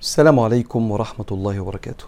السلام 0.00 0.40
عليكم 0.40 0.90
ورحمة 0.90 1.26
الله 1.32 1.60
وبركاته. 1.60 2.04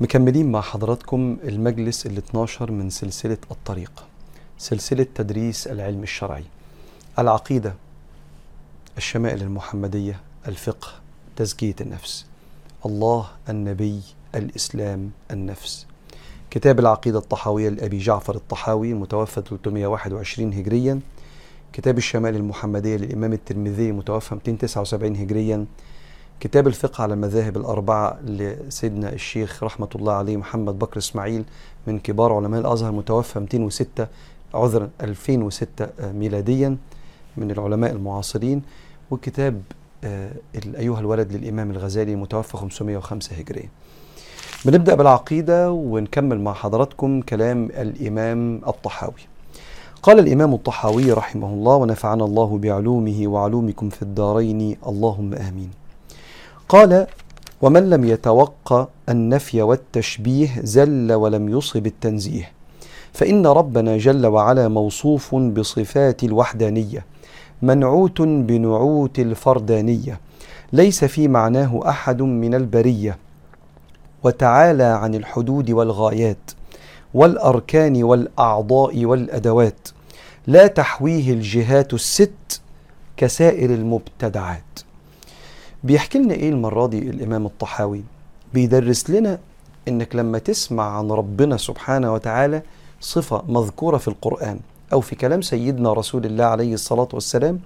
مكملين 0.00 0.52
مع 0.52 0.60
حضراتكم 0.60 1.36
المجلس 1.44 2.06
ال 2.06 2.16
12 2.16 2.72
من 2.72 2.90
سلسلة 2.90 3.38
الطريق 3.50 4.04
سلسلة 4.58 5.06
تدريس 5.14 5.66
العلم 5.66 6.02
الشرعي. 6.02 6.44
العقيدة 7.18 7.74
الشمائل 8.96 9.42
المحمدية 9.42 10.20
الفقه 10.48 10.88
تزكية 11.36 11.74
النفس. 11.80 12.26
الله 12.86 13.26
النبي 13.48 14.00
الإسلام 14.34 15.10
النفس. 15.30 15.86
كتاب 16.50 16.78
العقيدة 16.78 17.18
الطحاوية 17.18 17.68
لأبي 17.68 17.98
جعفر 17.98 18.34
الطحاوي 18.34 18.92
المتوفى 18.92 19.42
321 19.42 20.52
هجريا. 20.52 21.00
كتاب 21.72 21.98
الشمائل 21.98 22.36
المحمدية 22.36 22.96
للإمام 22.96 23.32
الترمذي 23.32 23.90
المتوفى 23.90 24.34
279 24.34 25.16
هجريا. 25.16 25.66
كتاب 26.40 26.66
الفقه 26.66 27.02
على 27.02 27.14
المذاهب 27.14 27.56
الأربعة 27.56 28.18
لسيدنا 28.24 29.12
الشيخ 29.12 29.62
رحمة 29.62 29.88
الله 29.94 30.12
عليه 30.12 30.36
محمد 30.36 30.78
بكر 30.78 30.98
إسماعيل 30.98 31.44
من 31.86 31.98
كبار 31.98 32.32
علماء 32.32 32.60
الأزهر 32.60 32.92
متوفى 32.92 33.40
206 33.40 34.06
عذرا 34.54 34.90
2006 35.00 35.88
ميلاديا 36.00 36.76
من 37.36 37.50
العلماء 37.50 37.92
المعاصرين 37.92 38.62
وكتاب 39.10 39.62
آه، 40.04 40.30
أيها 40.78 41.00
الولد 41.00 41.32
للإمام 41.32 41.70
الغزالي 41.70 42.16
متوفى 42.16 42.56
505 42.56 43.36
هجريا 43.36 43.68
بنبدأ 44.64 44.94
بالعقيدة 44.94 45.72
ونكمل 45.72 46.40
مع 46.40 46.52
حضراتكم 46.52 47.20
كلام 47.20 47.64
الإمام 47.64 48.60
الطحاوي. 48.66 49.20
قال 50.02 50.18
الإمام 50.18 50.54
الطحاوي 50.54 51.12
رحمه 51.12 51.48
الله 51.48 51.76
ونفعنا 51.76 52.24
الله 52.24 52.58
بعلومه 52.58 53.26
وعلومكم 53.26 53.88
في 53.88 54.02
الدارين 54.02 54.76
اللهم 54.86 55.34
آمين. 55.34 55.70
قال 56.68 57.06
ومن 57.62 57.90
لم 57.90 58.04
يتوقع 58.04 58.86
النفي 59.08 59.62
والتشبيه 59.62 60.60
زل 60.62 61.12
ولم 61.12 61.48
يصب 61.48 61.86
التنزيه 61.86 62.50
فإن 63.12 63.46
ربنا 63.46 63.96
جل 63.96 64.26
وعلا 64.26 64.68
موصوف 64.68 65.34
بصفات 65.34 66.24
الوحدانية 66.24 67.04
منعوت 67.62 68.22
بنعوت 68.22 69.18
الفردانية 69.18 70.20
ليس 70.72 71.04
في 71.04 71.28
معناه 71.28 71.80
أحد 71.88 72.22
من 72.22 72.54
البرية 72.54 73.18
وتعالى 74.22 74.84
عن 74.84 75.14
الحدود 75.14 75.70
والغايات 75.70 76.50
والأركان 77.14 78.02
والأعضاء 78.02 79.04
والأدوات 79.04 79.88
لا 80.46 80.66
تحويه 80.66 81.32
الجهات 81.32 81.94
الست 81.94 82.60
كسائر 83.16 83.70
المبتدعات. 83.70 84.62
بيحكي 85.84 86.18
لنا 86.18 86.34
إيه 86.34 86.48
المره 86.50 86.86
دي 86.86 86.98
الإمام 86.98 87.46
الطحاوي؟ 87.46 88.02
بيدرس 88.54 89.10
لنا 89.10 89.38
إنك 89.88 90.16
لما 90.16 90.38
تسمع 90.38 90.98
عن 90.98 91.10
ربنا 91.10 91.56
سبحانه 91.56 92.14
وتعالى 92.14 92.62
صفة 93.00 93.42
مذكورة 93.48 93.96
في 93.98 94.08
القرآن 94.08 94.60
أو 94.92 95.00
في 95.00 95.16
كلام 95.16 95.42
سيدنا 95.42 95.92
رسول 95.92 96.26
الله 96.26 96.44
عليه 96.44 96.74
الصلاة 96.74 97.08
والسلام 97.12 97.60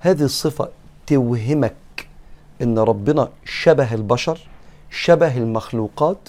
هذه 0.00 0.22
الصفة 0.22 0.68
توهمك 1.06 1.74
إن 2.62 2.78
ربنا 2.78 3.28
شبه 3.44 3.94
البشر 3.94 4.38
شبه 4.90 5.36
المخلوقات. 5.36 6.28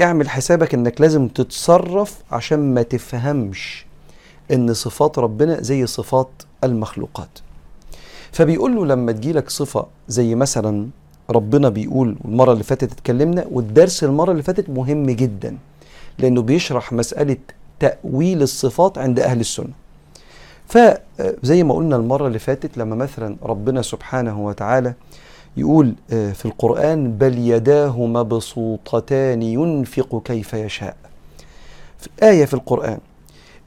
اعمل 0.00 0.30
حسابك 0.30 0.74
إنك 0.74 1.00
لازم 1.00 1.28
تتصرف 1.28 2.22
عشان 2.32 2.74
ما 2.74 2.82
تفهمش 2.82 3.86
إن 4.52 4.74
صفات 4.74 5.18
ربنا 5.18 5.60
زي 5.60 5.86
صفات 5.86 6.28
المخلوقات. 6.64 7.38
فبيقول 8.32 8.76
له 8.76 8.86
لما 8.86 9.12
تجيلك 9.12 9.50
صفة 9.50 9.86
زي 10.08 10.34
مثلا 10.34 10.88
ربنا 11.30 11.68
بيقول 11.68 12.16
المرة 12.24 12.52
اللي 12.52 12.64
فاتت 12.64 12.92
اتكلمنا 12.92 13.44
والدرس 13.50 14.04
المرة 14.04 14.30
اللي 14.32 14.42
فاتت 14.42 14.70
مهم 14.70 15.06
جدا 15.10 15.56
لأنه 16.18 16.42
بيشرح 16.42 16.92
مسألة 16.92 17.36
تأويل 17.80 18.42
الصفات 18.42 18.98
عند 18.98 19.20
أهل 19.20 19.40
السنة. 19.40 19.68
فزي 20.68 21.62
ما 21.62 21.74
قلنا 21.74 21.96
المرة 21.96 22.26
اللي 22.26 22.38
فاتت 22.38 22.78
لما 22.78 22.96
مثلا 22.96 23.36
ربنا 23.42 23.82
سبحانه 23.82 24.44
وتعالى 24.46 24.94
يقول 25.56 25.94
في 26.08 26.44
القرآن 26.44 27.12
بل 27.12 27.38
يداه 27.38 28.06
مبسوطتان 28.06 29.42
ينفق 29.42 30.22
كيف 30.24 30.54
يشاء 30.54 30.96
في 31.98 32.08
آية 32.22 32.44
في 32.44 32.54
القرآن 32.54 32.98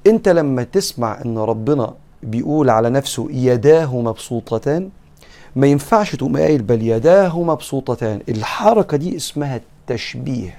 أنت 0.07 0.29
لما 0.29 0.63
تسمع 0.63 1.21
أن 1.25 1.37
ربنا 1.37 1.93
بيقول 2.25 2.69
على 2.69 2.89
نفسه 2.89 3.27
يداه 3.31 4.01
مبسوطتان. 4.01 4.89
ما 5.55 5.67
ينفعش 5.67 6.15
تقوم 6.15 6.37
قايل 6.37 6.61
بل 6.61 6.81
يداه 6.81 7.41
مبسوطتان. 7.41 8.19
الحركة 8.29 8.97
دي 8.97 9.15
اسمها 9.15 9.55
التشبيه. 9.55 10.55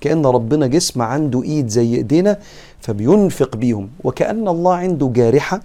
كأن 0.00 0.26
ربنا 0.26 0.66
جسم 0.66 1.02
عنده 1.02 1.42
إيد 1.42 1.68
زي 1.68 1.94
إيدينا 1.94 2.38
فبينفق 2.80 3.56
بيهم. 3.56 3.88
وكأن 4.04 4.48
الله 4.48 4.74
عنده 4.74 5.10
جارحة 5.14 5.60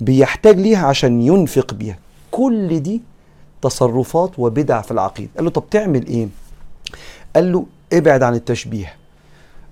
بيحتاج 0.00 0.58
ليها 0.58 0.86
عشان 0.86 1.22
ينفق 1.22 1.74
بيها. 1.74 1.98
كل 2.30 2.80
دي 2.80 3.02
تصرفات 3.62 4.38
وبدع 4.38 4.80
في 4.80 4.90
العقيدة. 4.90 5.30
قال 5.36 5.44
له 5.44 5.50
طب 5.50 5.64
تعمل 5.70 6.06
إيه؟ 6.06 6.28
قال 7.36 7.52
له 7.52 7.66
ابعد 7.92 8.22
عن 8.22 8.34
التشبيه. 8.34 8.94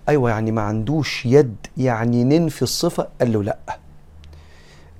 أيوه 0.08 0.30
يعني 0.30 0.52
ما 0.52 0.62
عندوش 0.62 1.26
يد 1.26 1.56
يعني 1.76 2.24
ننفي 2.24 2.62
الصفة. 2.62 3.08
قال 3.20 3.32
له 3.32 3.42
لأ. 3.42 3.78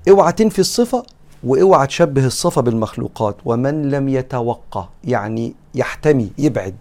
اوعى 0.09 0.33
تنفي 0.33 0.59
الصفة 0.59 1.03
واوعى 1.45 1.87
تشبه 1.87 2.27
الصفة 2.27 2.61
بالمخلوقات. 2.63 3.37
ومن 3.45 3.91
لم 3.91 4.09
يتوقع 4.09 4.89
يعني 5.05 5.55
يحتمي 5.75 6.31
يبعد 6.39 6.75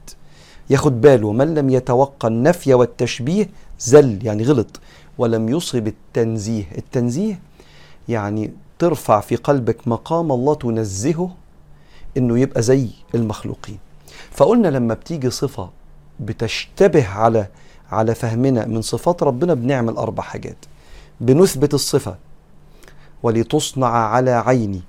ياخد 0.69 1.01
باله. 1.01 1.31
من 1.31 1.55
لم 1.55 1.69
يتوقع 1.69 2.27
النفي 2.27 2.73
والتشبيه 2.73 3.49
زل 3.79 4.19
يعني 4.25 4.43
غلط. 4.43 4.79
ولم 5.17 5.49
يصب 5.49 5.87
التنزيه. 5.87 6.63
التنزيه 6.77 7.39
يعني 8.09 8.51
ترفع 8.79 9.19
في 9.19 9.35
قلبك 9.35 9.87
مقام 9.87 10.31
الله 10.31 10.55
تنزهه 10.55 11.31
إنه 12.17 12.39
يبقى 12.39 12.61
زي 12.61 12.87
المخلوقين. 13.15 13.77
فقلنا 14.31 14.67
لما 14.67 14.93
بتيجي 14.93 15.29
صفة 15.29 15.69
بتشتبه 16.19 17.07
على 17.07 17.47
على 17.91 18.15
فهمنا 18.15 18.65
من 18.65 18.81
صفات 18.81 19.23
ربنا 19.23 19.53
بنعمل 19.53 19.93
أربع 19.97 20.23
حاجات. 20.23 20.57
بنثبت 21.21 21.73
الصفة 21.73 22.15
ولتصنع 23.25 23.87
على 23.87 24.31
عيني. 24.31 24.81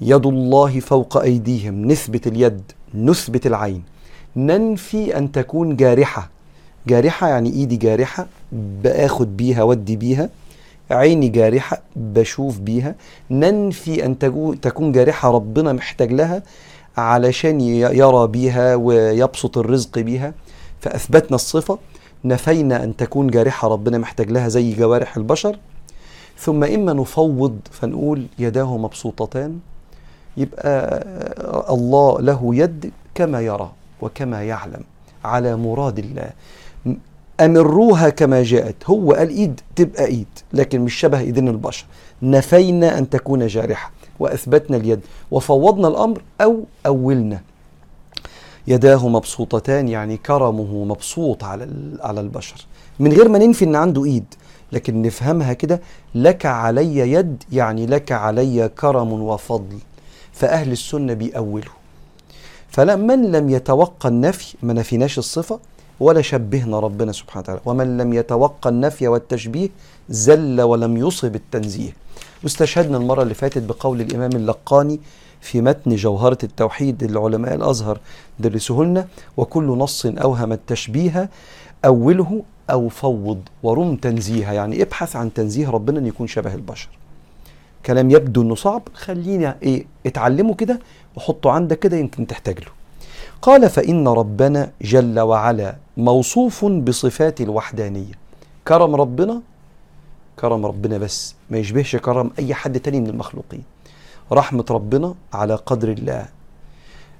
يد 0.00 0.26
الله 0.26 0.80
فوق 0.80 1.16
أيديهم 1.16 1.84
نثبت 1.84 2.26
اليد 2.26 2.62
نثبت 2.94 3.46
العين. 3.46 3.82
ننفي 4.36 5.18
أن 5.18 5.32
تكون 5.32 5.76
جارحة. 5.76 6.30
جارحة 6.86 7.28
يعني 7.28 7.52
إيدي 7.52 7.76
جارحة 7.76 8.26
بآخد 8.52 9.36
بيها 9.36 9.62
ودي 9.62 9.96
بيها. 9.96 10.28
عيني 10.90 11.28
جارحة 11.28 11.82
بشوف 11.96 12.58
بيها. 12.58 12.94
ننفي 13.30 14.06
أن 14.06 14.18
تكون 14.60 14.92
جارحة 14.92 15.30
ربنا 15.30 15.72
محتاج 15.72 16.12
لها 16.12 16.42
علشان 16.96 17.60
يرى 17.60 18.26
بيها 18.26 18.74
ويبسط 18.74 19.58
الرزق 19.58 19.98
بيها. 19.98 20.34
فأثبتنا 20.80 21.34
الصفة 21.34 21.78
نفينا 22.24 22.84
أن 22.84 22.96
تكون 22.96 23.26
جارحة 23.26 23.68
ربنا 23.68 23.98
محتاج 23.98 24.30
لها 24.30 24.48
زي 24.48 24.74
جوارح 24.74 25.16
البشر. 25.16 25.58
ثم 26.44 26.64
إما 26.64 26.92
نفوض 26.92 27.58
فنقول 27.70 28.26
يداه 28.38 28.76
مبسوطتان 28.76 29.58
يبقى 30.36 31.04
الله 31.70 32.20
له 32.20 32.54
يد 32.54 32.92
كما 33.14 33.40
يرى 33.40 33.70
وكما 34.00 34.42
يعلم 34.42 34.82
على 35.24 35.56
مراد 35.56 35.98
الله. 35.98 36.30
أمروها 37.40 38.08
كما 38.08 38.42
جاءت؟ 38.42 38.74
هو 38.86 39.12
قال 39.12 39.28
إيد 39.28 39.60
تبقى 39.76 40.04
إيد 40.04 40.26
لكن 40.52 40.80
مش 40.80 40.94
شبه 40.94 41.20
إيدين 41.20 41.48
البشر. 41.48 41.86
نفينا 42.22 42.98
أن 42.98 43.10
تكون 43.10 43.46
جارحة 43.46 43.90
وأثبتنا 44.18 44.76
اليد 44.76 45.00
وفوضنا 45.30 45.88
الأمر 45.88 46.22
أو 46.40 46.64
أولنا. 46.86 47.40
يداه 48.66 49.08
مبسوطتان 49.08 49.88
يعني 49.88 50.16
كرمه 50.16 50.84
مبسوط 50.84 51.44
على 51.44 51.68
على 52.00 52.20
البشر. 52.20 52.66
من 53.00 53.12
غير 53.12 53.28
ما 53.28 53.38
ننفي 53.38 53.64
إن 53.64 53.76
عنده 53.76 54.04
إيد 54.04 54.24
لكن 54.72 55.02
نفهمها 55.02 55.52
كده 55.52 55.80
لك 56.14 56.46
علي 56.46 56.98
يد 57.12 57.42
يعني 57.52 57.86
لك 57.86 58.12
علي 58.12 58.68
كرم 58.68 59.12
وفضل 59.12 59.78
فأهل 60.32 60.72
السنة 60.72 61.12
بيأولوا 61.12 61.72
فمن 62.68 63.32
لم 63.32 63.50
يتوقع 63.50 64.08
النفي 64.08 64.56
ما 64.62 64.72
نفيناش 64.72 65.18
الصفة 65.18 65.60
ولا 66.00 66.22
شبهنا 66.22 66.80
ربنا 66.80 67.12
سبحانه 67.12 67.42
وتعالى. 67.42 67.60
ومن 67.64 67.96
لم 67.98 68.12
يتوقع 68.12 68.70
النفي 68.70 69.08
والتشبيه 69.08 69.68
زل 70.08 70.60
ولم 70.60 70.96
يصب 70.96 71.34
التنزيه. 71.34 71.92
واستشهدنا 72.42 72.96
المرة 72.96 73.22
اللي 73.22 73.34
فاتت 73.34 73.62
بقول 73.62 74.00
الإمام 74.00 74.30
اللقاني 74.32 75.00
في 75.40 75.60
متن 75.60 75.94
جوهرة 75.94 76.38
التوحيد 76.42 77.02
العلماء 77.02 77.54
الأزهر 77.54 77.98
درسوه 78.40 78.84
لنا 78.84 79.06
وكل 79.36 79.64
نص 79.64 80.06
أوهم 80.06 80.52
التشبيه 80.52 81.30
أوله 81.84 82.42
أو 82.72 82.88
فوض 82.88 83.40
ورم 83.62 83.96
تنزيها 83.96 84.52
يعني 84.52 84.82
ابحث 84.82 85.16
عن 85.16 85.34
تنزيه 85.34 85.70
ربنا 85.70 85.98
أن 85.98 86.06
يكون 86.06 86.26
شبه 86.26 86.54
البشر. 86.54 86.88
كلام 87.86 88.10
يبدو 88.10 88.42
أنه 88.42 88.54
صعب 88.54 88.82
خلينا 88.94 89.56
إيه 89.62 89.86
اتعلمه 90.06 90.54
كده 90.54 90.80
وحطه 91.16 91.50
عندك 91.50 91.78
كده 91.78 91.96
يمكن 91.96 92.26
تحتاج 92.26 92.58
له. 92.58 92.72
قال 93.42 93.70
فإن 93.70 94.08
ربنا 94.08 94.70
جل 94.82 95.20
وعلا 95.20 95.76
موصوف 95.96 96.64
بصفات 96.64 97.40
الوحدانية. 97.40 98.12
كرم 98.68 98.94
ربنا؟ 98.94 99.42
كرم 100.40 100.66
ربنا 100.66 100.98
بس 100.98 101.34
ما 101.50 101.58
يشبهش 101.58 101.96
كرم 101.96 102.30
أي 102.38 102.54
حد 102.54 102.80
تاني 102.80 103.00
من 103.00 103.06
المخلوقين. 103.06 103.62
رحمة 104.32 104.64
ربنا 104.70 105.14
على 105.32 105.54
قدر 105.54 105.88
الله. 105.88 106.26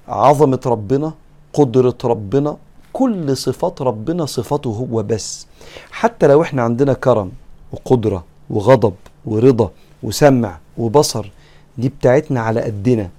عظمة 0.08 0.60
ربنا 0.66 1.12
قدرة 1.52 1.98
ربنا 2.04 2.56
كل 2.92 3.36
صفات 3.36 3.82
ربنا 3.82 4.26
صفاته 4.26 4.68
هو 4.68 5.02
بس. 5.02 5.46
حتى 5.90 6.26
لو 6.26 6.42
إحنا 6.42 6.62
عندنا 6.62 6.92
كرم 6.92 7.32
وقدرة 7.72 8.24
وغضب 8.50 8.94
ورضا 9.24 9.70
وسمع 10.02 10.58
وبصر 10.78 11.30
دي 11.78 11.88
بتاعتنا 11.88 12.40
على 12.40 12.60
قدنا. 12.60 13.10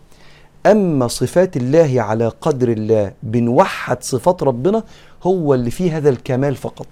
أما 0.65 1.07
صفات 1.07 1.57
الله 1.57 2.01
على 2.01 2.27
قدر 2.27 2.69
الله 2.69 3.13
بنوحد 3.23 4.03
صفات 4.03 4.43
ربنا 4.43 4.83
هو 5.23 5.53
اللي 5.53 5.71
فيه 5.71 5.97
هذا 5.97 6.09
الكمال 6.09 6.55
فقط. 6.55 6.87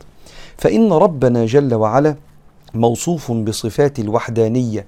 فإن 0.58 0.94
ربنا 0.94 1.46
جل 1.46 1.74
وعلا 1.74 2.16
موصوف 2.74 3.32
بصفات 3.32 4.00
الوحدانية 4.00 4.86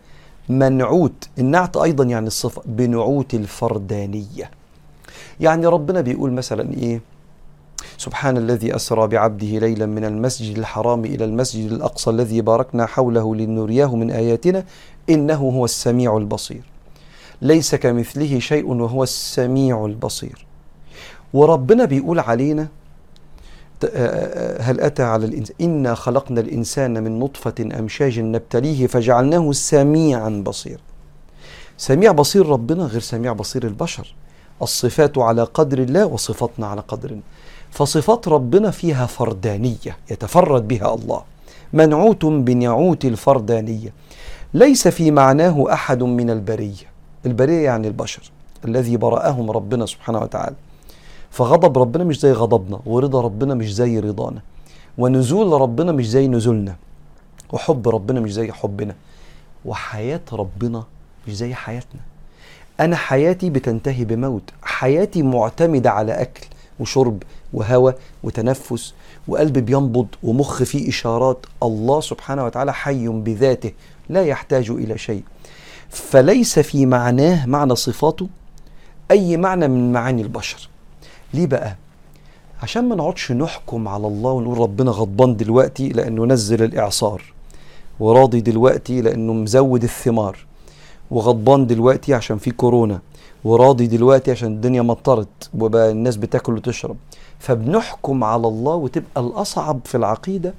منعوت 0.49 1.29
النعت 1.39 1.77
أيضا 1.77 2.03
يعني 2.03 2.27
الصفة 2.27 2.61
بنعوت 2.65 3.33
الفردانية. 3.33 4.51
يعني 5.39 5.65
ربنا 5.67 6.01
بيقول 6.01 6.31
مثلا 6.31 6.73
إيه؟ 6.73 7.01
سبحان 7.97 8.37
الذي 8.37 8.75
أسرى 8.75 9.07
بعبده 9.07 9.47
ليلا 9.47 9.85
من 9.85 10.05
المسجد 10.05 10.57
الحرام 10.57 11.05
إلى 11.05 11.25
المسجد 11.25 11.71
الأقصى 11.71 12.09
الذي 12.09 12.41
باركنا 12.41 12.85
حوله 12.85 13.35
لنرياه 13.35 13.95
من 13.95 14.11
آياتنا 14.11 14.65
إنه 15.09 15.35
هو 15.35 15.65
السميع 15.65 16.17
البصير. 16.17 16.61
ليس 17.41 17.75
كمثله 17.75 18.39
شيء 18.39 18.65
وهو 18.65 19.03
السميع 19.03 19.85
البصير. 19.85 20.45
وربنا 21.33 21.85
بيقول 21.85 22.19
علينا 22.19 22.67
هل 24.59 24.79
أتى 24.81 25.03
على 25.03 25.25
الإنسان 25.25 25.55
إنا 25.61 25.95
خلقنا 25.95 26.41
الإنسان 26.41 27.03
من 27.03 27.19
نطفة 27.19 27.55
أمشاج 27.79 28.19
نبتليه 28.19 28.87
فجعلناه 28.87 29.51
سميعا 29.51 30.43
بصير. 30.45 30.79
سميع 31.77 32.11
بصير 32.11 32.45
ربنا 32.45 32.83
غير 32.83 33.01
سميع 33.01 33.33
بصير 33.33 33.63
البشر. 33.63 34.15
الصفات 34.61 35.17
على 35.17 35.43
قدر 35.43 35.79
الله 35.79 36.05
وصفاتنا 36.05 36.67
على 36.67 36.81
قدر 36.81 37.09
الله 37.09 37.23
فصفات 37.73 38.27
ربنا 38.27 38.71
فيها 38.71 39.05
فردانية 39.05 39.97
يتفرد 40.11 40.67
بها 40.67 40.93
الله. 40.93 41.23
منعوت 41.73 42.25
بنعوت 42.25 43.05
الفردانية. 43.05 43.93
ليس 44.53 44.87
في 44.87 45.11
معناه 45.11 45.73
أحد 45.73 46.03
من 46.03 46.29
البرية. 46.29 46.87
البرية 47.25 47.63
يعني 47.65 47.87
البشر 47.87 48.31
الذي 48.65 48.97
برأهم 48.97 49.51
ربنا 49.51 49.85
سبحانه 49.85 50.19
وتعالى. 50.19 50.55
فغضب 51.31 51.77
ربنا 51.77 52.03
مش 52.03 52.19
زي 52.19 52.31
غضبنا 52.31 52.79
ورضا 52.85 53.21
ربنا 53.21 53.53
مش 53.53 53.73
زي 53.73 53.99
رضانا. 53.99 54.41
ونزول 54.97 55.61
ربنا 55.61 55.91
مش 55.91 56.09
زي 56.09 56.27
نزولنا. 56.27 56.75
وحب 57.53 57.89
ربنا 57.89 58.19
مش 58.19 58.33
زي 58.33 58.51
حبنا. 58.51 58.95
وحياة 59.65 60.21
ربنا 60.33 60.83
مش 61.27 61.35
زي 61.35 61.53
حياتنا. 61.53 62.01
أنا 62.79 62.95
حياتي 62.95 63.49
بتنتهي 63.49 64.05
بموت. 64.05 64.49
حياتي 64.61 65.23
معتمدة 65.23 65.91
على 65.91 66.21
أكل 66.21 66.45
وشرب 66.79 67.23
وهوى 67.53 67.93
وتنفس 68.23 68.93
وقلب 69.27 69.57
بينبض 69.57 70.07
ومخ 70.23 70.63
فيه 70.63 70.89
إشارات 70.89 71.45
الله 71.63 72.01
سبحانه 72.01 72.45
وتعالى 72.45 72.73
حي 72.73 73.07
بذاته 73.07 73.71
لا 74.09 74.23
يحتاج 74.23 74.69
إلى 74.71 74.97
شيء. 74.97 75.23
فليس 75.89 76.59
في 76.59 76.85
معناه 76.85 77.45
معنى 77.45 77.75
صفاته 77.75 78.27
أي 79.11 79.37
معنى 79.37 79.67
من 79.67 79.91
معاني 79.93 80.21
البشر. 80.21 80.69
ليه 81.33 81.45
بقى؟ 81.47 81.75
عشان 82.63 82.89
ما 82.89 82.95
نقعدش 82.95 83.31
نحكم 83.31 83.87
على 83.87 84.07
الله 84.07 84.31
ونقول 84.31 84.57
ربنا 84.57 84.91
غضبان 84.91 85.37
دلوقتي 85.37 85.89
لأنه 85.89 86.25
نزل 86.25 86.63
الإعصار 86.63 87.33
وراضي 87.99 88.41
دلوقتي 88.41 89.01
لأنه 89.01 89.33
مزود 89.33 89.83
الثمار 89.83 90.37
وغضبان 91.11 91.67
دلوقتي 91.67 92.13
عشان 92.13 92.37
في 92.37 92.51
كورونا 92.51 92.99
وراضي 93.43 93.87
دلوقتي 93.87 94.31
عشان 94.31 94.51
الدنيا 94.51 94.81
مطرت 94.81 95.49
وبقى 95.59 95.91
الناس 95.91 96.15
بتاكل 96.15 96.53
وتشرب. 96.53 96.95
فبنحكم 97.47 98.23
على 98.23 98.47
الله 98.47 98.75
وتبقى 98.75 99.21
الأصعب 99.21 99.79
في 99.85 99.95
العقيدة 99.97 100.53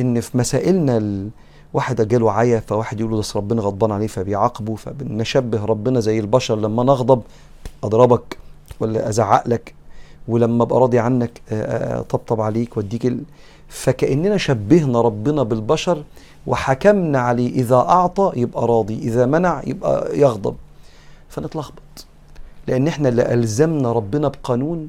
إن 0.00 0.20
في 0.20 0.38
مسائلنا 0.38 1.28
واحد 1.74 2.08
جاله 2.08 2.32
عيا 2.32 2.60
فواحد 2.60 3.00
يقول 3.00 3.12
له 3.12 3.20
ده 3.20 3.26
ربنا 3.36 3.62
غضبان 3.62 3.92
عليه 3.92 4.06
فبيعاقبه 4.06 4.74
فبنشبه 4.74 5.64
ربنا 5.64 6.00
زي 6.00 6.18
البشر 6.20 6.56
لما 6.56 6.82
نغضب 6.82 7.22
أضربك 7.84 8.38
ولا 8.80 9.08
أزعق 9.08 9.48
لك 9.48 9.74
ولما 10.28 10.62
أبقى 10.64 10.80
راضي 10.80 10.98
عنك 10.98 11.42
طبطب 12.08 12.40
عليك 12.40 12.76
وأديك 12.76 13.06
ال... 13.06 13.22
فكأننا 13.68 14.36
شبهنا 14.36 15.00
ربنا 15.00 15.42
بالبشر 15.42 16.04
وحكمنا 16.46 17.18
عليه 17.20 17.50
إذا 17.52 17.76
أعطى 17.76 18.32
يبقى 18.36 18.66
راضي 18.66 18.98
إذا 18.98 19.26
منع 19.26 19.62
يبقى 19.66 20.18
يغضب. 20.18 20.54
فنتلخبط. 21.28 22.06
لأن 22.68 22.88
إحنا 22.88 23.08
اللي 23.08 23.34
ألزمنا 23.34 23.92
ربنا 23.92 24.28
بقانون 24.28 24.88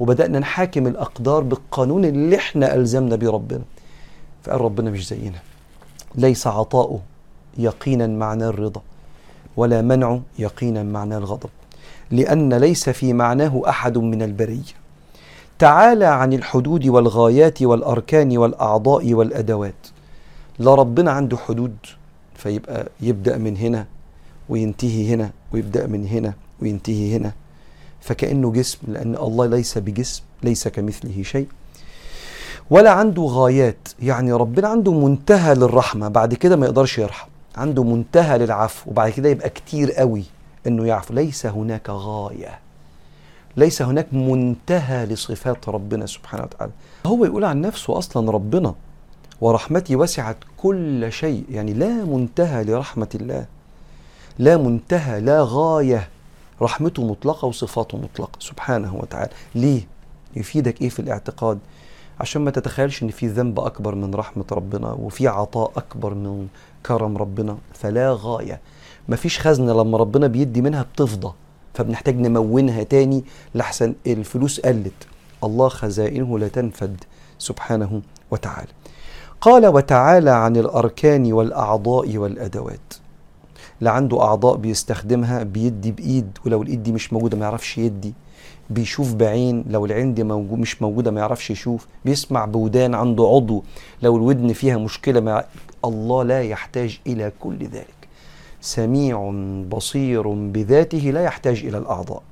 وبدأنا 0.00 0.38
نحاكم 0.38 0.86
الأقدار 0.86 1.42
بالقانون 1.42 2.04
اللي 2.04 2.36
إحنا 2.36 2.74
ألزمنا 2.74 3.16
بيه 3.16 3.30
ربنا. 3.30 3.62
فقال 4.42 4.60
ربنا 4.60 4.90
مش 4.90 5.08
زينا. 5.08 5.38
ليس 6.14 6.46
عطاؤه 6.46 7.00
يقينا 7.58 8.06
معنى 8.06 8.46
الرضا 8.46 8.82
ولا 9.56 9.82
منعه 9.82 10.20
يقينا 10.38 10.82
معنى 10.82 11.16
الغضب. 11.16 11.50
لأن 12.10 12.54
ليس 12.54 12.88
في 12.88 13.12
معناه 13.12 13.62
أحد 13.68 13.98
من 13.98 14.22
البرية. 14.22 14.78
تعالى 15.58 16.04
عن 16.04 16.32
الحدود 16.32 16.86
والغايات 16.86 17.62
والأركان 17.62 18.38
والأعضاء 18.38 19.14
والأدوات. 19.14 19.86
لا 20.58 20.74
ربنا 20.74 21.10
عنده 21.10 21.36
حدود 21.36 21.76
فيبقى 22.34 22.88
يبدأ 23.00 23.38
من 23.38 23.56
هنا 23.56 23.86
وينتهي 24.48 25.14
هنا 25.14 25.30
ويبدأ 25.52 25.86
من 25.86 26.06
هنا 26.06 26.34
وينتهي 26.62 27.16
هنا. 27.16 27.32
فكأنه 28.00 28.52
جسم 28.52 28.78
لأن 28.88 29.14
الله 29.14 29.46
ليس 29.46 29.78
بجسم 29.78 30.22
ليس 30.42 30.68
كمثله 30.68 31.22
شيء 31.22 31.46
ولا 32.70 32.90
عنده 32.90 33.22
غايات. 33.22 33.88
يعني 34.02 34.32
ربنا 34.32 34.68
عنده 34.68 34.92
منتهى 34.92 35.54
للرحمة 35.54 36.08
بعد 36.08 36.34
كده 36.34 36.56
ما 36.56 36.66
يقدرش 36.66 36.98
يرحم. 36.98 37.28
عنده 37.56 37.84
منتهى 37.84 38.38
للعفو 38.38 38.90
وبعد 38.90 39.10
كده 39.10 39.28
يبقى 39.28 39.50
كتير 39.50 39.92
قوي 39.92 40.24
إنه 40.66 40.86
يعفو. 40.86 41.14
ليس 41.14 41.46
هناك 41.46 41.90
غاية 41.90 42.58
ليس 43.56 43.82
هناك 43.82 44.06
منتهى 44.12 45.06
لصفات 45.06 45.68
ربنا 45.68 46.06
سبحانه 46.06 46.42
وتعالى. 46.42 46.72
هو 47.06 47.24
يقول 47.24 47.44
عن 47.44 47.60
نفسه 47.60 47.98
أصلا 47.98 48.30
ربنا 48.30 48.74
ورحمتي 49.40 49.96
وسعت 49.96 50.36
كل 50.56 51.12
شيء. 51.12 51.44
يعني 51.50 51.72
لا 51.72 52.04
منتهى 52.04 52.64
لرحمة 52.64 53.08
الله 53.14 53.46
لا 54.38 54.56
منتهى 54.56 55.20
لا 55.20 55.38
غاية. 55.48 56.08
رحمته 56.62 57.04
مطلقة 57.04 57.46
وصفاته 57.46 57.98
مطلقة. 57.98 58.38
سبحانه 58.38 58.96
وتعالى. 58.96 59.30
ليه؟ 59.54 59.86
يفيدك 60.36 60.82
إيه 60.82 60.88
في 60.88 60.98
الاعتقاد؟ 60.98 61.58
عشان 62.20 62.42
ما 62.42 62.50
تتخيلش 62.50 63.02
إن 63.02 63.08
في 63.08 63.26
ذنب 63.26 63.60
أكبر 63.60 63.94
من 63.94 64.14
رحمة 64.14 64.44
ربنا 64.52 64.92
وفي 64.92 65.28
عطاء 65.28 65.72
أكبر 65.76 66.14
من 66.14 66.46
كرم 66.86 67.16
ربنا. 67.16 67.58
فلا 67.74 68.16
غاية. 68.20 68.60
مفيش 69.08 69.40
خزنة 69.40 69.72
لما 69.72 69.98
ربنا 69.98 70.26
بيدي 70.26 70.60
منها 70.60 70.82
بتفضى. 70.82 71.32
فبنحتاج 71.74 72.16
نمونها 72.16 72.82
تاني 72.82 73.24
لحسن 73.54 73.94
الفلوس 74.06 74.60
قلت. 74.60 75.06
الله 75.44 75.68
خزائنه 75.68 76.38
لا 76.38 76.48
تنفد. 76.48 77.04
سبحانه 77.38 78.02
وتعالى. 78.30 78.68
قال 79.40 79.66
وتعالى 79.66 80.30
عن 80.30 80.56
الأركان 80.56 81.32
والأعضاء 81.32 82.16
والأدوات. 82.16 82.94
لا 83.80 83.90
عنده 83.90 84.22
أعضاء 84.22 84.56
بيستخدمها 84.56 85.42
بيدي 85.42 85.92
بإيد 85.92 86.38
ولو 86.46 86.62
الإيد 86.62 86.82
دي 86.82 86.92
مش 86.92 87.12
موجودة 87.12 87.36
ما 87.36 87.44
يعرفش 87.44 87.78
يدي. 87.78 88.14
بيشوف 88.70 89.14
بعين 89.14 89.64
لو 89.68 89.86
العين 89.86 90.14
دي 90.14 90.24
موجود 90.24 90.58
مش 90.58 90.82
موجودة 90.82 91.10
ما 91.10 91.20
يعرفش 91.20 91.50
يشوف. 91.50 91.86
بيسمع 92.04 92.44
بودان 92.44 92.94
عنده 92.94 93.24
عضو. 93.24 93.64
لو 94.02 94.16
الودن 94.16 94.52
فيها 94.52 94.76
مشكلة 94.76 95.20
ما 95.20 95.44
الله 95.84 96.22
لا 96.22 96.42
يحتاج 96.42 97.00
إلى 97.06 97.32
كل 97.40 97.58
ذلك. 97.58 98.08
سميع 98.60 99.30
بصير 99.68 100.28
بذاته 100.28 100.98
لا 100.98 101.22
يحتاج 101.22 101.64
إلى 101.64 101.78
الأعضاء. 101.78 102.22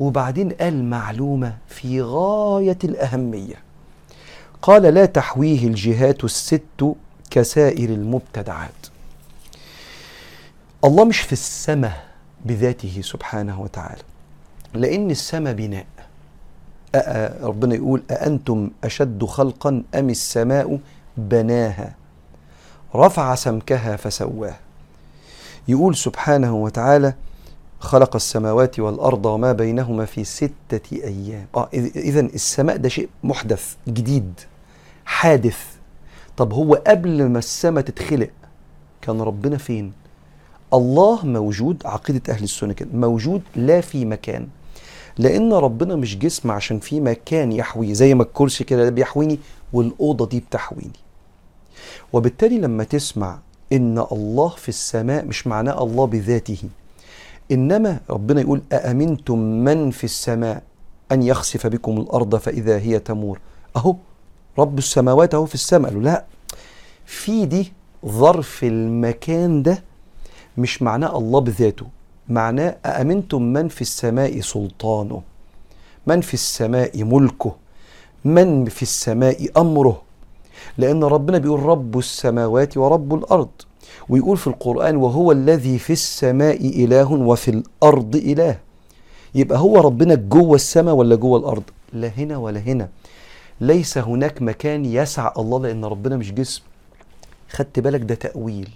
وبعدين 0.00 0.48
قال 0.48 0.84
معلومة 0.84 1.56
في 1.68 2.02
غاية 2.02 2.78
الأهمية. 2.84 3.54
قال 4.62 4.82
لا 4.82 5.04
تحويه 5.04 5.66
الجهات 5.66 6.24
الست 6.24 6.94
كسائر 7.30 7.88
المبتدعات. 7.90 8.86
الله 10.84 11.04
مش 11.04 11.20
في 11.20 11.32
السماء 11.32 12.04
بذاته 12.44 13.00
سبحانه 13.02 13.60
وتعالى. 13.60 14.02
لأن 14.74 15.10
السماء 15.10 15.52
بناء. 15.54 15.86
ربنا 17.42 17.74
يقول 17.74 18.02
أأنتم 18.10 18.70
أشد 18.84 19.24
خلقا 19.24 19.82
أم 19.94 20.10
السماء 20.10 20.78
بناها؟ 21.16 21.94
رفع 22.94 23.34
سمكها 23.34 23.96
فسواها 23.96 24.58
يقول 25.68 25.96
سبحانه 25.96 26.56
وتعالى 26.56 27.14
خلق 27.80 28.16
السماوات 28.16 28.80
والأرض 28.80 29.26
وما 29.26 29.52
بينهما 29.52 30.04
في 30.04 30.24
ستة 30.24 30.80
أيام. 30.92 31.46
آه 31.56 31.68
إذا 31.96 32.20
السماء 32.20 32.76
ده 32.76 32.88
شيء 32.88 33.08
محدث 33.24 33.74
جديد 33.88 34.40
حادث. 35.04 35.58
طب 36.36 36.52
هو 36.52 36.74
قبل 36.74 37.26
ما 37.28 37.38
السماء 37.38 37.84
تتخلق 37.84 38.30
كان 39.02 39.20
ربنا 39.20 39.58
فين؟ 39.58 39.92
الله 40.74 41.26
موجود 41.26 41.82
عقيدة 41.84 42.32
أهل 42.32 42.42
السنة 42.44 42.72
كده 42.72 42.88
موجود 42.94 43.42
لا 43.56 43.80
في 43.80 44.04
مكان. 44.04 44.48
لأن 45.18 45.52
ربنا 45.52 45.96
مش 45.96 46.18
جسم 46.18 46.50
عشان 46.50 46.78
في 46.78 47.00
مكان 47.00 47.52
يحويه 47.52 47.92
زي 47.92 48.14
ما 48.14 48.22
الكرسي 48.22 48.64
كده 48.64 48.90
بيحويني 48.90 49.38
والأوضة 49.72 50.26
دي 50.26 50.40
بتحويني. 50.40 50.92
وبالتالي 52.12 52.58
لما 52.58 52.84
تسمع 52.84 53.38
إن 53.72 53.98
الله 54.12 54.48
في 54.48 54.68
السماء 54.68 55.24
مش 55.24 55.46
معناه 55.46 55.82
الله 55.82 56.06
بذاته. 56.06 56.58
إنما 57.52 58.00
ربنا 58.10 58.40
يقول 58.40 58.62
أأمنتم 58.72 59.38
من 59.38 59.90
في 59.90 60.04
السماء 60.04 60.62
أن 61.12 61.22
يخسف 61.22 61.66
بكم 61.66 61.98
الأرض 61.98 62.36
فإذا 62.36 62.78
هي 62.78 62.98
تمور؟ 62.98 63.40
أهو 63.76 63.96
رب 64.58 64.78
السماوات 64.78 65.34
أهو 65.34 65.46
في 65.46 65.54
السماء. 65.54 65.90
قالوا 65.90 66.02
لا 66.02 66.24
في 67.06 67.46
دي 67.46 67.72
ظرف 68.06 68.64
المكان 68.64 69.62
ده 69.62 69.82
مش 70.58 70.82
معناه 70.82 71.18
الله 71.18 71.40
بذاته 71.40 71.86
معناه 72.28 72.76
أأمنتم 72.86 73.42
من 73.42 73.68
في 73.68 73.80
السماء 73.80 74.40
سلطانه؟ 74.40 75.22
من 76.06 76.20
في 76.20 76.34
السماء 76.34 77.04
ملكه؟ 77.04 77.52
من 78.24 78.64
في 78.64 78.82
السماء 78.82 79.60
أمره؟ 79.60 80.02
لأن 80.78 81.04
ربنا 81.04 81.38
بيقول 81.38 81.62
رب 81.62 81.98
السماوات 81.98 82.76
ورب 82.76 83.14
الأرض 83.14 83.48
ويقول 84.08 84.36
في 84.36 84.46
القرآن 84.46 84.96
وهو 84.96 85.32
الذي 85.32 85.78
في 85.78 85.92
السماء 85.92 86.84
إله 86.84 87.12
وفي 87.12 87.50
الأرض 87.50 88.16
إله. 88.16 88.58
يبقى 89.34 89.58
هو 89.58 89.80
ربنا 89.80 90.14
جوه 90.14 90.54
السماء 90.54 90.94
ولا 90.94 91.16
جوه 91.16 91.38
الأرض؟ 91.38 91.62
لا 91.92 92.08
هنا 92.08 92.36
ولا 92.36 92.60
هنا. 92.60 92.88
ليس 93.60 93.98
هناك 93.98 94.42
مكان 94.42 94.84
يسع 94.84 95.32
الله 95.38 95.58
لأن 95.60 95.84
ربنا 95.84 96.16
مش 96.16 96.32
جسم. 96.32 96.62
خدت 97.50 97.80
بالك 97.80 98.00
ده 98.00 98.14
تأويل. 98.14 98.70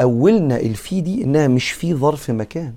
أولنا 0.00 0.56
الفي 0.56 1.00
دي 1.00 1.24
إنها 1.24 1.48
مش 1.48 1.70
في 1.70 1.94
ظرف 1.94 2.30
مكان. 2.30 2.74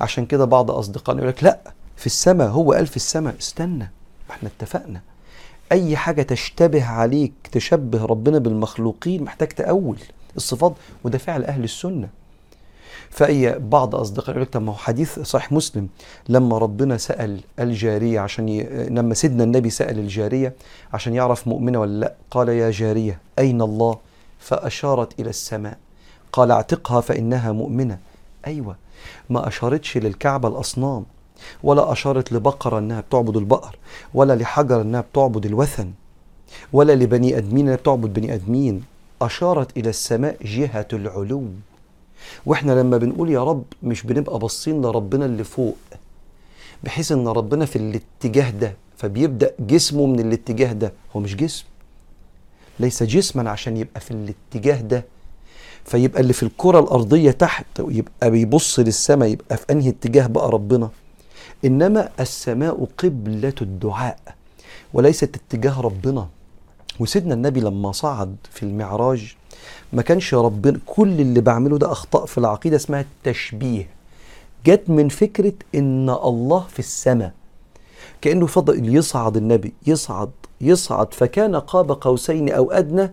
عشان 0.00 0.26
كده 0.26 0.44
بعض 0.44 0.70
أصدقائنا 0.70 1.20
يقول 1.22 1.32
لك 1.32 1.44
لا 1.44 1.60
في 1.96 2.06
السماء 2.06 2.48
هو 2.48 2.72
قال 2.72 2.86
في 2.86 2.96
السماء. 2.96 3.34
استنى 3.40 3.90
إحنا 4.30 4.48
اتفقنا. 4.56 5.00
أي 5.72 5.96
حاجة 5.96 6.22
تشتبه 6.22 6.84
عليك 6.84 7.32
تشبه 7.52 8.04
ربنا 8.04 8.38
بالمخلوقين 8.38 9.22
محتاج 9.22 9.48
تأول 9.48 9.98
الصفات 10.36 10.72
وده 11.04 11.18
فعل 11.18 11.44
أهل 11.44 11.64
السنة. 11.64 12.08
فأي 13.10 13.58
بعض 13.58 13.94
أصدقاء 13.94 14.30
يقول 14.30 14.42
لك 14.42 14.48
طب 14.50 14.62
ما 14.62 14.72
هو 14.72 14.76
حديث 14.76 15.18
صحيح 15.18 15.52
مسلم. 15.52 15.88
لما 16.28 16.58
ربنا 16.58 16.96
سأل 16.96 17.40
الجارية 17.58 18.20
عشان 18.20 18.48
ي... 18.48 18.62
لما 18.88 19.14
سيدنا 19.14 19.44
النبي 19.44 19.70
سأل 19.70 19.98
الجارية 19.98 20.54
عشان 20.92 21.14
يعرف 21.14 21.48
مؤمنة 21.48 21.80
ولا 21.80 22.00
لأ 22.00 22.14
قال 22.30 22.48
يا 22.48 22.70
جارية 22.70 23.18
أين 23.38 23.62
الله؟ 23.62 23.98
فأشارت 24.40 25.20
إلى 25.20 25.30
السماء. 25.30 25.78
قال 26.32 26.50
اعتقها 26.50 27.00
فإنها 27.00 27.52
مؤمنة. 27.52 27.98
أيوة 28.46 28.76
ما 29.30 29.48
أشارتش 29.48 29.96
للكعبة 29.98 30.48
الأصنام 30.48 31.04
ولا 31.62 31.92
أشارت 31.92 32.32
لبقرة 32.32 32.78
أنها 32.78 33.00
بتعبد 33.00 33.36
البقر 33.36 33.76
ولا 34.14 34.32
لحجر 34.36 34.80
أنها 34.80 35.00
بتعبد 35.00 35.46
الوثن 35.46 35.90
ولا 36.72 36.92
لبني 36.92 37.38
أدمين 37.38 37.66
أنها 37.66 37.76
بتعبد 37.76 38.12
بني 38.12 38.34
أدمين. 38.34 38.84
أشارت 39.22 39.76
إلى 39.76 39.90
السماء 39.90 40.36
جهة 40.44 40.88
العلو. 40.92 41.44
وإحنا 42.46 42.72
لما 42.72 42.96
بنقول 42.96 43.30
يا 43.30 43.44
رب 43.44 43.64
مش 43.82 44.02
بنبقى 44.02 44.38
باصين 44.38 44.82
لربنا 44.82 45.24
اللي 45.24 45.44
فوق 45.44 45.76
بحيث 46.84 47.12
إن 47.12 47.28
ربنا 47.28 47.64
في 47.66 47.76
الاتجاه 47.76 48.50
ده 48.50 48.74
فبيبدأ 48.96 49.52
جسمه 49.60 50.06
من 50.06 50.20
الاتجاه 50.20 50.72
ده. 50.72 50.92
هو 51.16 51.20
مش 51.20 51.36
جسم 51.36 51.64
ليس 52.80 53.02
جسما 53.02 53.50
عشان 53.50 53.76
يبقى 53.76 54.00
في 54.00 54.10
الاتجاه 54.10 54.80
ده. 54.80 55.04
فيبقى 55.84 56.20
اللي 56.20 56.32
في 56.32 56.42
الكرة 56.42 56.80
الأرضية 56.80 57.30
تحت 57.30 57.66
يبقى 57.78 58.30
بيبص 58.30 58.78
للسماء 58.78 59.28
يبقى 59.28 59.56
في 59.56 59.64
أنهي 59.70 59.88
اتجاه 59.88 60.26
بقى 60.26 60.50
ربنا؟ 60.50 60.90
إنما 61.64 62.08
السماء 62.20 62.88
قبلة 62.98 63.54
الدعاء 63.62 64.18
وليست 64.94 65.36
اتجاه 65.36 65.80
ربنا. 65.80 66.28
وسيدنا 67.00 67.34
النبي 67.34 67.60
لما 67.60 67.92
صعد 67.92 68.36
في 68.50 68.62
المعراج 68.62 69.36
ما 69.92 70.02
كانش 70.02 70.34
ربنا 70.34 70.78
كل 70.86 71.20
اللي 71.20 71.40
بعمله 71.40 71.78
ده 71.78 71.92
أخطاء 71.92 72.26
في 72.26 72.38
العقيدة 72.38 72.76
اسمها 72.76 73.00
التشبيه. 73.00 73.88
جت 74.66 74.82
من 74.88 75.08
فكرة 75.08 75.52
إن 75.74 76.10
الله 76.10 76.60
في 76.70 76.78
السماء. 76.78 77.32
كأنه 78.20 78.46
فضل 78.46 78.94
يصعد 78.96 79.36
النبي 79.36 79.72
يصعد 79.86 80.30
يصعد 80.60 81.14
فكان 81.14 81.56
قاب 81.56 81.92
قوسين 81.92 82.48
أو 82.50 82.70
أدنى 82.72 83.10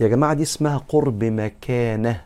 يا 0.00 0.08
جماعة 0.08 0.34
دي 0.34 0.42
اسمها 0.42 0.76
قرب 0.88 1.24
مكانة 1.24 2.22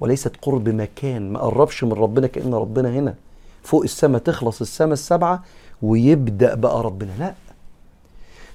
وليست 0.00 0.32
قرب 0.42 0.68
مكان. 0.68 1.32
ما 1.32 1.40
قربش 1.40 1.84
من 1.84 1.92
ربنا 1.92 2.26
كأن 2.26 2.54
ربنا 2.54 2.90
هنا. 2.90 3.14
فوق 3.62 3.82
السماء 3.82 4.20
تخلص 4.20 4.60
السماء 4.60 4.92
السبعة 4.92 5.44
ويبدأ 5.82 6.54
بقى 6.54 6.82
ربنا. 6.82 7.12
لا. 7.18 7.34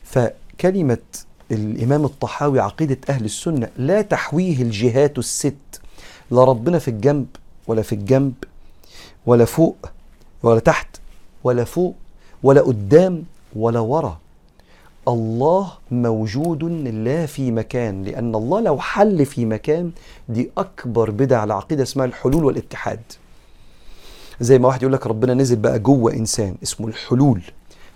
فكلمة 0.04 0.98
الإمام 1.52 2.06
الطحاوي 2.06 2.60
عقيدة 2.60 2.98
أهل 3.10 3.26
السنة 3.26 3.70
لا 3.78 4.02
تحويه 4.02 4.62
الجهات 4.62 5.18
الست. 5.18 5.82
لا 6.32 6.44
ربنا 6.44 6.80
في 6.80 6.88
الجنب 6.88 7.28
ولا 7.68 7.82
في 7.82 7.94
الجنب 7.96 8.34
ولا 9.26 9.46
فوق 9.46 9.78
ولا 10.44 10.60
تحت 10.60 10.88
ولا 11.44 11.64
فوق 11.64 11.96
ولا 12.44 12.62
قدام 12.62 13.24
ولا 13.56 13.80
ورا. 13.80 14.20
الله 15.08 15.72
موجود 15.92 16.64
لا 16.88 17.26
في 17.26 17.52
مكان 17.52 18.04
لأن 18.04 18.36
الله 18.36 18.62
لو 18.62 18.80
حل 18.80 19.26
في 19.26 19.46
مكان 19.46 19.92
دي 20.30 20.52
أكبر 20.58 21.12
بدع 21.12 21.44
العقيدة 21.44 21.84
اسمها 21.84 22.06
الحلول 22.06 22.44
والاتحاد. 22.46 23.00
زي 24.40 24.60
ما 24.60 24.68
واحد 24.68 24.82
يقول 24.82 24.94
لك 24.94 25.08
ربنا 25.08 25.34
نزل 25.34 25.56
بقى 25.56 25.80
جوه 25.80 26.14
إنسان 26.14 26.56
اسمه 26.64 26.88
الحلول 26.88 27.42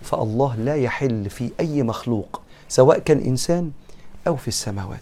فالله 0.02 0.56
لا 0.56 0.74
يحل 0.76 1.30
في 1.30 1.50
أي 1.60 1.82
مخلوق 1.82 2.40
سواء 2.68 2.98
كان 2.98 3.18
إنسان 3.18 3.70
أو 4.26 4.36
في 4.36 4.48
السماوات. 4.48 5.00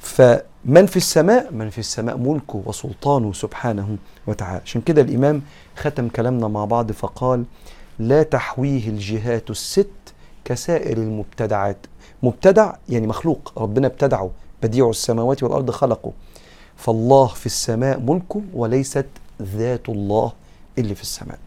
فمن 0.00 0.86
في 0.86 0.96
السماء 0.96 1.52
من 1.52 1.70
في 1.70 1.78
السماء 1.78 2.16
ملكه 2.16 2.62
وسلطانه 2.66 3.32
سبحانه 3.32 3.96
وتعالى. 4.26 4.60
عشان 4.64 4.80
كده 4.80 5.02
الإمام 5.02 5.42
ختم 5.76 6.08
كلامنا 6.08 6.48
مع 6.48 6.64
بعض 6.64 6.92
فقال 6.92 7.44
لا 7.98 8.22
تحويه 8.22 8.88
الجهات 8.88 9.50
الست 9.50 9.88
كسائر 10.48 10.96
المبتدعات. 10.96 11.76
مبتدع 12.22 12.74
يعني 12.88 13.06
مخلوق 13.06 13.52
ربنا 13.56 13.86
ابتدعه 13.86 14.30
بديع 14.62 14.90
السماوات 14.90 15.42
والأرض 15.42 15.70
خلقه. 15.70 16.12
فالله 16.76 17.26
في 17.26 17.46
السماء 17.46 18.00
ملكه 18.00 18.42
وليست 18.54 19.06
ذات 19.42 19.88
الله 19.88 20.32
اللي 20.78 20.94
في 20.94 21.02
السماء. 21.02 21.38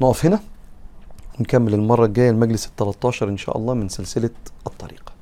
نقف 0.00 0.26
هنا 0.26 0.40
نكمل 1.40 1.74
المرة 1.74 2.06
الجاية 2.06 2.30
المجلس 2.30 2.66
ال 2.66 2.76
13 2.76 3.28
إن 3.28 3.36
شاء 3.36 3.56
الله 3.56 3.74
من 3.74 3.88
سلسلة 3.88 4.30
الطريق. 4.66 5.12